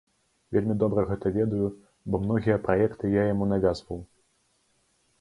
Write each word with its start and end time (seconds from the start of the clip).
Вельмі 0.55 0.77
добра 0.83 1.03
гэта 1.09 1.33
ведаю, 1.35 1.67
бо 2.09 2.23
многія 2.25 2.57
праекты 2.67 3.15
я 3.19 3.31
яму 3.33 3.53
навязваў. 3.55 4.07